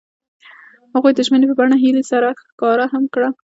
هغوی 0.93 1.11
د 1.15 1.19
ژمنې 1.27 1.45
په 1.49 1.55
بڼه 1.59 1.75
هیلې 1.83 2.03
سره 2.11 2.27
ښکاره 2.41 2.85
هم 2.93 3.03
کړه. 3.13 3.29